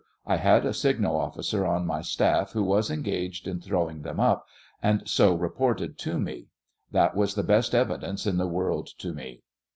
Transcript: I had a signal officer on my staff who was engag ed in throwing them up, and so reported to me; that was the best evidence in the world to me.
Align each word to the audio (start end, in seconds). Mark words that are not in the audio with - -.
I 0.25 0.37
had 0.37 0.65
a 0.65 0.73
signal 0.73 1.15
officer 1.15 1.63
on 1.63 1.85
my 1.85 2.01
staff 2.01 2.53
who 2.53 2.63
was 2.63 2.89
engag 2.89 3.39
ed 3.39 3.47
in 3.47 3.59
throwing 3.61 4.01
them 4.01 4.19
up, 4.19 4.47
and 4.81 5.07
so 5.07 5.35
reported 5.35 5.99
to 5.99 6.17
me; 6.19 6.47
that 6.89 7.15
was 7.15 7.35
the 7.35 7.43
best 7.43 7.75
evidence 7.75 8.25
in 8.25 8.37
the 8.37 8.47
world 8.47 8.87
to 8.97 9.13
me. 9.13 9.43